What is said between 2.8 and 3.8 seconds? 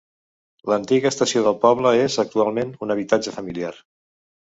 un habitatge familiar.